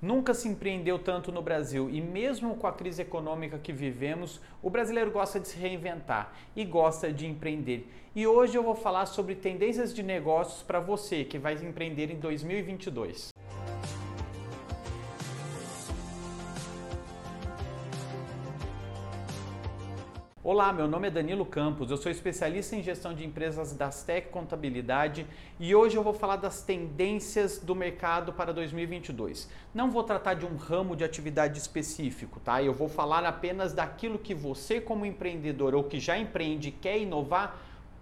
[0.00, 4.70] Nunca se empreendeu tanto no Brasil e, mesmo com a crise econômica que vivemos, o
[4.70, 7.84] brasileiro gosta de se reinventar e gosta de empreender.
[8.14, 12.20] E hoje eu vou falar sobre tendências de negócios para você que vai empreender em
[12.20, 13.30] 2022.
[20.44, 24.28] Olá, meu nome é Danilo Campos, eu sou especialista em gestão de empresas da Tech
[24.28, 25.26] Contabilidade
[25.58, 29.50] e hoje eu vou falar das tendências do mercado para 2022.
[29.74, 32.62] Não vou tratar de um ramo de atividade específico, tá?
[32.62, 37.58] Eu vou falar apenas daquilo que você como empreendedor ou que já empreende quer inovar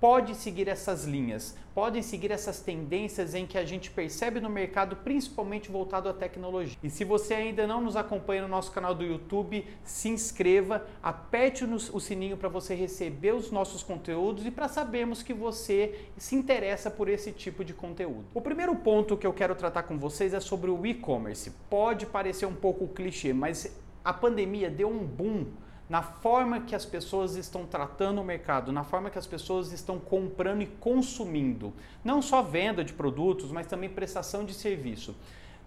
[0.00, 4.96] pode seguir essas linhas, podem seguir essas tendências em que a gente percebe no mercado,
[4.96, 6.78] principalmente voltado à tecnologia.
[6.82, 11.64] E se você ainda não nos acompanha no nosso canal do YouTube, se inscreva, aperte
[11.64, 16.90] o sininho para você receber os nossos conteúdos e para sabermos que você se interessa
[16.90, 18.24] por esse tipo de conteúdo.
[18.32, 21.52] O primeiro ponto que eu quero tratar com vocês é sobre o e-commerce.
[21.68, 25.46] Pode parecer um pouco clichê, mas a pandemia deu um boom
[25.90, 29.98] na forma que as pessoas estão tratando o mercado, na forma que as pessoas estão
[29.98, 31.72] comprando e consumindo.
[32.04, 35.16] Não só venda de produtos, mas também prestação de serviço.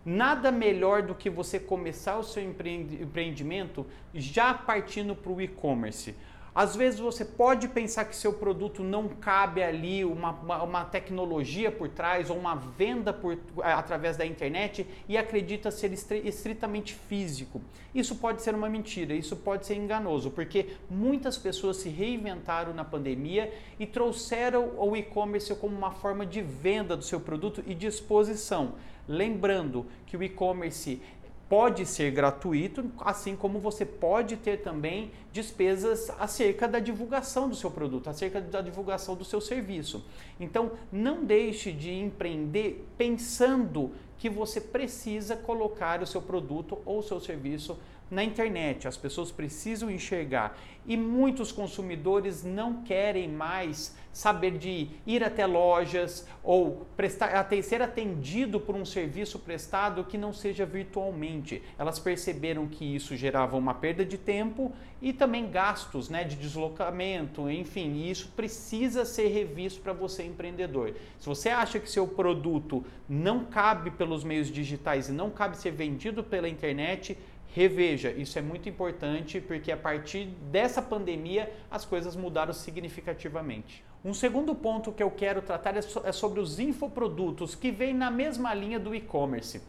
[0.06, 6.16] Nada melhor do que você começar o seu empreendimento já partindo para o e-commerce.
[6.56, 10.32] Às vezes você pode pensar que seu produto não cabe ali, uma,
[10.64, 16.94] uma, tecnologia por trás ou uma venda por, através da internet e acredita ser estritamente
[16.94, 17.60] físico.
[17.94, 22.86] Isso pode ser uma mentira, isso pode ser enganoso, porque muitas pessoas se reinventaram na
[22.86, 27.88] pandemia e trouxeram o e-commerce como uma forma de venda do seu produto e de
[27.88, 28.74] exposição.
[29.08, 31.02] Lembrando que o e-commerce
[31.50, 37.70] pode ser gratuito, assim como você pode ter também despesas acerca da divulgação do seu
[37.70, 40.04] produto, acerca da divulgação do seu serviço.
[40.40, 47.04] Então, não deixe de empreender pensando que você precisa colocar o seu produto ou o
[47.04, 47.78] seu serviço
[48.14, 48.88] na internet.
[48.88, 56.28] As pessoas precisam enxergar e muitos consumidores não querem mais saber de ir até lojas
[56.44, 61.64] ou prestar, ser atendido por um serviço prestado que não seja virtualmente.
[61.80, 67.50] Elas perceberam que isso gerava uma perda de tempo e também gastos né, de deslocamento,
[67.50, 70.94] enfim, isso precisa ser revisto para você empreendedor.
[71.20, 75.72] Se você acha que seu produto não cabe pelos meios digitais e não cabe ser
[75.72, 77.18] vendido pela internet,
[77.54, 78.12] reveja.
[78.12, 83.84] Isso é muito importante porque a partir dessa pandemia as coisas mudaram significativamente.
[84.04, 88.12] Um segundo ponto que eu quero tratar é, é sobre os infoprodutos que vêm na
[88.12, 89.62] mesma linha do e-commerce.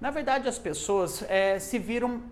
[0.00, 2.22] Na verdade, as pessoas é, se viram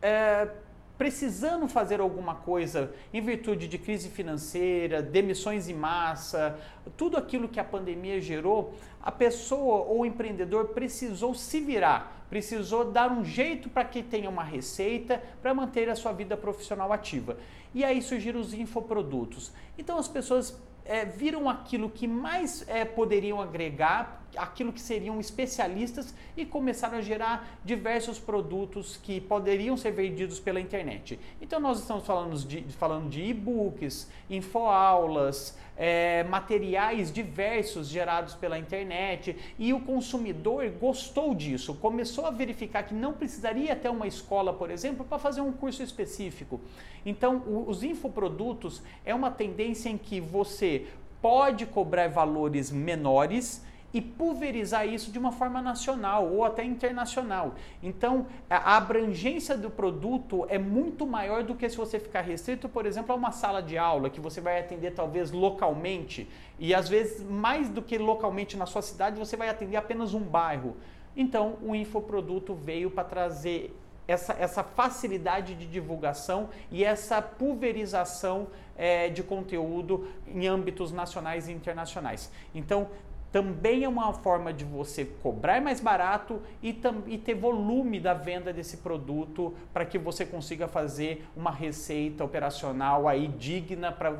[0.00, 0.48] é,
[0.96, 6.58] precisando fazer alguma coisa em virtude de crise financeira, demissões em massa,
[6.96, 12.90] tudo aquilo que a pandemia gerou, a pessoa ou o empreendedor precisou se virar, precisou
[12.90, 17.36] dar um jeito para que tenha uma receita para manter a sua vida profissional ativa.
[17.74, 19.52] E aí surgiram os infoprodutos.
[19.76, 26.14] Então as pessoas é, viram aquilo que mais é, poderiam agregar, aquilo que seriam especialistas
[26.36, 31.18] e começaram a gerar diversos produtos que poderiam ser vendidos pela internet.
[31.40, 39.36] Então nós estamos falando de, falando de e-books, infoaulas, é, materiais diversos gerados pela internet
[39.58, 44.70] e o consumidor gostou disso, começou a verificar que não precisaria ter uma escola, por
[44.70, 46.60] exemplo, para fazer um curso específico.
[47.04, 50.86] Então os infoprodutos é uma tendência em que você
[51.20, 53.64] pode cobrar valores menores
[53.94, 57.54] e pulverizar isso de uma forma nacional ou até internacional.
[57.80, 62.86] Então, a abrangência do produto é muito maior do que se você ficar restrito, por
[62.86, 66.28] exemplo, a uma sala de aula que você vai atender talvez localmente
[66.58, 70.20] e às vezes mais do que localmente na sua cidade, você vai atender apenas um
[70.20, 70.76] bairro.
[71.16, 73.72] Então, o infoproduto veio para trazer
[74.08, 81.52] essa, essa facilidade de divulgação e essa pulverização é, de conteúdo em âmbitos nacionais e
[81.52, 82.30] internacionais.
[82.54, 82.88] Então,
[83.34, 88.52] também é uma forma de você cobrar mais barato e, e ter volume da venda
[88.52, 94.16] desse produto para que você consiga fazer uma receita operacional aí digna para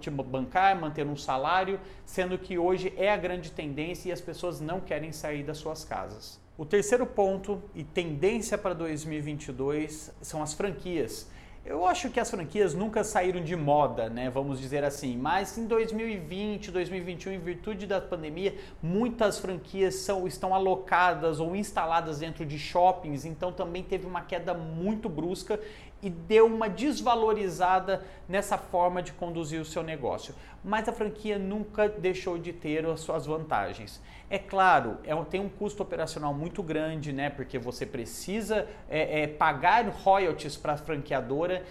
[0.00, 4.58] te bancar, manter um salário, sendo que hoje é a grande tendência e as pessoas
[4.58, 6.40] não querem sair das suas casas.
[6.56, 11.30] O terceiro ponto e tendência para 2022 são as franquias.
[11.62, 14.30] Eu acho que as franquias nunca saíram de moda, né?
[14.30, 15.16] Vamos dizer assim.
[15.18, 22.20] Mas em 2020, 2021, em virtude da pandemia, muitas franquias são, estão alocadas ou instaladas
[22.20, 25.60] dentro de shoppings, então também teve uma queda muito brusca
[26.02, 30.34] e deu uma desvalorizada nessa forma de conduzir o seu negócio.
[30.62, 34.00] Mas a franquia nunca deixou de ter as suas vantagens.
[34.28, 37.30] É claro, é, tem um custo operacional muito grande, né?
[37.30, 41.64] Porque você precisa é, é, pagar royalties para a franqueadora,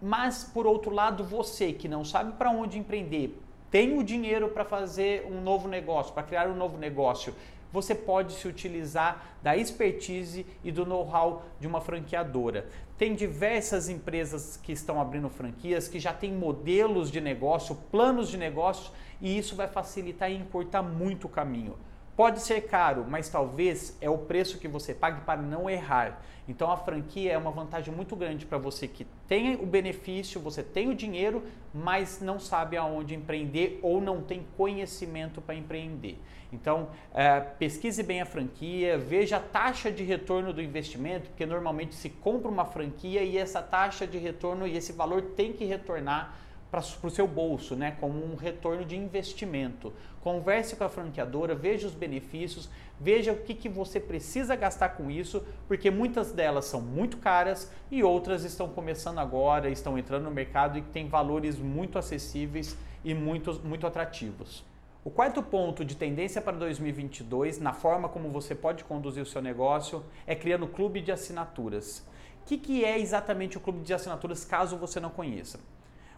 [0.00, 3.38] mas por outro lado, você que não sabe para onde empreender,
[3.70, 7.34] tem o dinheiro para fazer um novo negócio, para criar um novo negócio,
[7.72, 12.66] você pode se utilizar da expertise e do know-how de uma franqueadora.
[12.98, 18.36] Tem diversas empresas que estão abrindo franquias, que já têm modelos de negócio, planos de
[18.36, 18.90] negócio,
[19.20, 21.76] e isso vai facilitar e encurtar muito o caminho.
[22.16, 26.20] Pode ser caro, mas talvez é o preço que você pague para não errar.
[26.46, 30.62] Então a franquia é uma vantagem muito grande para você que tem o benefício, você
[30.62, 31.42] tem o dinheiro,
[31.72, 36.18] mas não sabe aonde empreender ou não tem conhecimento para empreender.
[36.52, 41.94] Então é, pesquise bem a franquia, veja a taxa de retorno do investimento, porque normalmente
[41.94, 46.34] se compra uma franquia e essa taxa de retorno e esse valor tem que retornar
[46.70, 49.92] para o seu bolso, né, como um retorno de investimento.
[50.20, 52.68] Converse com a franqueadora, veja os benefícios,
[52.98, 57.70] veja o que, que você precisa gastar com isso, porque muitas delas são muito caras
[57.90, 63.14] e outras estão começando agora, estão entrando no mercado e têm valores muito acessíveis e
[63.14, 64.64] muito, muito atrativos.
[65.02, 69.40] O quarto ponto de tendência para 2022, na forma como você pode conduzir o seu
[69.40, 72.06] negócio, é criando clube de assinaturas.
[72.42, 75.58] O que, que é exatamente o clube de assinaturas, caso você não conheça?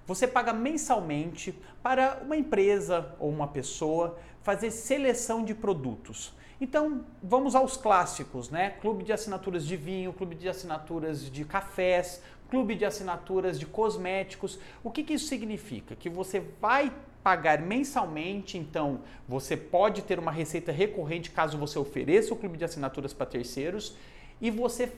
[0.06, 6.32] Você paga mensalmente para uma empresa ou uma pessoa fazer seleção de produtos.
[6.60, 8.70] Então, vamos aos clássicos, né?
[8.80, 14.58] Clube de assinaturas de vinho, clube de assinaturas de cafés, clube de assinaturas de cosméticos.
[14.84, 15.96] O que, que isso significa?
[15.96, 22.34] Que você vai pagar mensalmente, então você pode ter uma receita recorrente caso você ofereça
[22.34, 23.96] o clube de assinaturas para terceiros
[24.40, 24.92] e você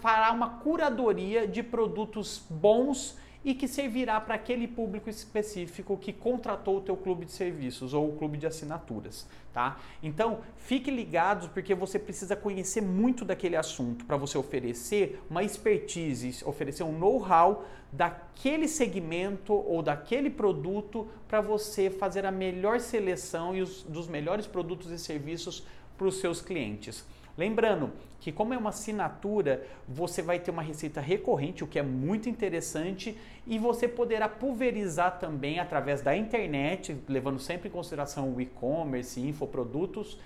[0.00, 3.16] fará uma curadoria de produtos bons
[3.46, 8.08] e que servirá para aquele público específico que contratou o teu clube de serviços ou
[8.08, 9.78] o clube de assinaturas, tá?
[10.02, 16.44] Então, fique ligados porque você precisa conhecer muito daquele assunto para você oferecer uma expertise,
[16.44, 23.62] oferecer um know-how daquele segmento ou daquele produto para você fazer a melhor seleção e
[23.62, 25.64] os, dos melhores produtos e serviços
[25.96, 27.04] para os seus clientes.
[27.36, 31.82] Lembrando que como é uma assinatura, você vai ter uma receita recorrente, o que é
[31.82, 33.16] muito interessante,
[33.46, 40.18] e você poderá pulverizar também através da internet, levando sempre em consideração o e-commerce, infoprodutos,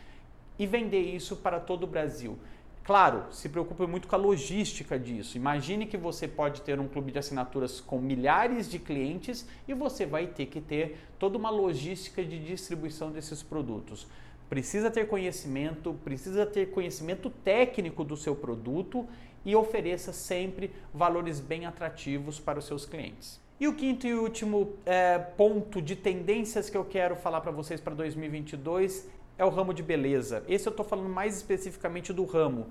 [0.59, 2.39] e vender isso para todo o Brasil.
[2.85, 5.37] Claro, se preocupe muito com a logística disso.
[5.37, 10.05] Imagine que você pode ter um clube de assinaturas com milhares de clientes e você
[10.05, 14.07] vai ter que ter toda uma logística de distribuição desses produtos
[14.50, 19.06] precisa ter conhecimento, precisa ter conhecimento técnico do seu produto
[19.44, 23.41] e ofereça sempre valores bem atrativos para os seus clientes.
[23.61, 27.81] E o quinto e último é, ponto de tendências que eu quero falar para vocês
[27.81, 29.08] para 2022
[29.38, 30.43] é o ramo de beleza.
[30.49, 32.67] Esse eu estou falando mais especificamente do ramo.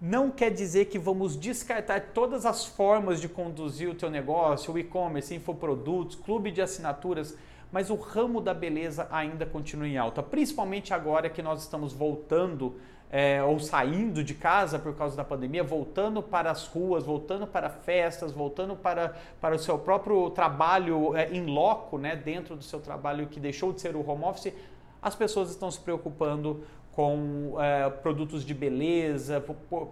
[0.00, 4.78] Não quer dizer que vamos descartar todas as formas de conduzir o teu negócio, o
[4.78, 7.36] e-commerce, infoprodutos, clube de assinaturas
[7.72, 12.76] mas o ramo da beleza ainda continua em alta, principalmente agora que nós estamos voltando
[13.10, 17.68] é, ou saindo de casa por causa da pandemia, voltando para as ruas, voltando para
[17.68, 22.80] festas, voltando para, para o seu próprio trabalho é, em loco, né, dentro do seu
[22.80, 24.52] trabalho que deixou de ser o home office,
[25.00, 29.42] as pessoas estão se preocupando com é, produtos de beleza,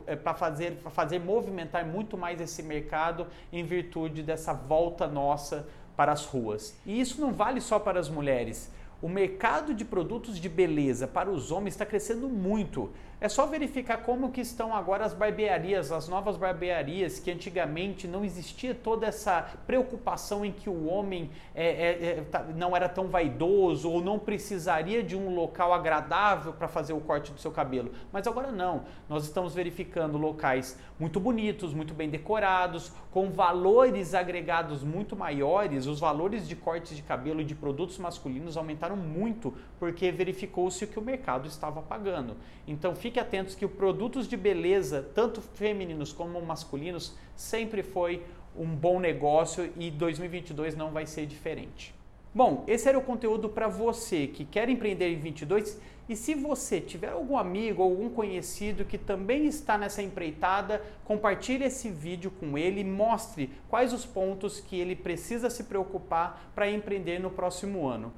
[0.06, 5.66] é, para fazer, fazer movimentar muito mais esse mercado em virtude dessa volta nossa
[5.96, 6.76] para as ruas.
[6.84, 8.70] E isso não vale só para as mulheres.
[9.02, 12.90] O mercado de produtos de beleza para os homens está crescendo muito.
[13.20, 18.24] É só verificar como que estão agora as barbearias, as novas barbearias, que antigamente não
[18.24, 23.08] existia toda essa preocupação em que o homem é, é, é, tá, não era tão
[23.08, 27.92] vaidoso ou não precisaria de um local agradável para fazer o corte do seu cabelo.
[28.10, 28.84] Mas agora não.
[29.06, 35.86] Nós estamos verificando locais muito bonitos, muito bem decorados, com valores agregados muito maiores.
[35.86, 40.98] Os valores de cortes de cabelo e de produtos masculinos aumentaram muito porque verificou-se que
[40.98, 42.36] o mercado estava pagando.
[42.66, 48.22] Então fique atentos que os produtos de beleza, tanto femininos como masculinos, sempre foi
[48.56, 51.92] um bom negócio e 2022 não vai ser diferente.
[52.32, 55.76] Bom, esse era o conteúdo para você que quer empreender em 22
[56.08, 61.64] e se você tiver algum amigo ou algum conhecido que também está nessa empreitada, compartilhe
[61.64, 66.70] esse vídeo com ele e mostre quais os pontos que ele precisa se preocupar para
[66.70, 68.12] empreender no próximo ano.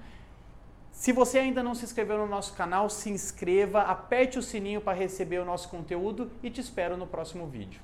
[0.92, 4.96] Se você ainda não se inscreveu no nosso canal, se inscreva, aperte o sininho para
[4.96, 7.82] receber o nosso conteúdo e te espero no próximo vídeo.